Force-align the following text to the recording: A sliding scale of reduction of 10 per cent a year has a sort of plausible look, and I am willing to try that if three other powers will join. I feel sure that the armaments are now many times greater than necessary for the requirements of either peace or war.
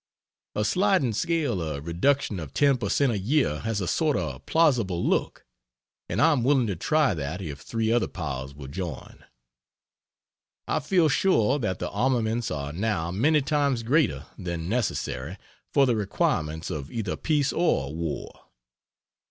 A 0.55 0.65
sliding 0.65 1.13
scale 1.13 1.61
of 1.61 1.85
reduction 1.85 2.39
of 2.39 2.55
10 2.55 2.79
per 2.79 2.89
cent 2.89 3.11
a 3.11 3.19
year 3.19 3.59
has 3.59 3.79
a 3.81 3.87
sort 3.87 4.17
of 4.17 4.43
plausible 4.47 5.05
look, 5.05 5.45
and 6.09 6.19
I 6.19 6.31
am 6.31 6.43
willing 6.43 6.65
to 6.65 6.75
try 6.75 7.13
that 7.13 7.39
if 7.39 7.59
three 7.59 7.91
other 7.91 8.07
powers 8.07 8.55
will 8.55 8.65
join. 8.67 9.23
I 10.67 10.79
feel 10.79 11.07
sure 11.07 11.59
that 11.59 11.77
the 11.77 11.91
armaments 11.91 12.49
are 12.49 12.73
now 12.73 13.11
many 13.11 13.43
times 13.43 13.83
greater 13.83 14.25
than 14.39 14.67
necessary 14.67 15.37
for 15.71 15.85
the 15.85 15.95
requirements 15.95 16.71
of 16.71 16.91
either 16.91 17.15
peace 17.15 17.53
or 17.53 17.93
war. 17.93 18.45